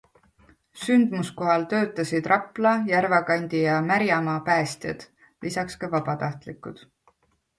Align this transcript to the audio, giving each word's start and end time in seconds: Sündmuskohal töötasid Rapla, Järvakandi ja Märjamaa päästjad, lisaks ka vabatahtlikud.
Sündmuskohal 0.83 1.65
töötasid 1.73 2.29
Rapla, 2.31 2.71
Järvakandi 2.91 3.61
ja 3.65 3.75
Märjamaa 3.91 4.37
päästjad, 4.49 5.05
lisaks 5.47 5.77
ka 5.83 5.91
vabatahtlikud. 5.93 6.83